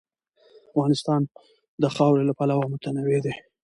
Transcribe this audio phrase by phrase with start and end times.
[0.71, 1.21] افغانستان
[1.81, 3.33] د خاوره له پلوه متنوع دی.